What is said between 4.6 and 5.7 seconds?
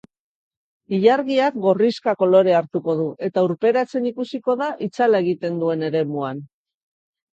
da itzala egiten